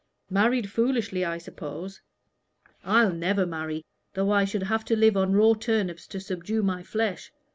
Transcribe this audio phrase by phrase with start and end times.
[0.31, 2.01] Married foolishly, I suppose.
[2.83, 3.85] I'll never marry,
[4.15, 7.31] though I should have to live on raw turnips to subdue my flesh.